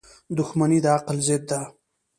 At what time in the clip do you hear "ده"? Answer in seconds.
1.49-1.59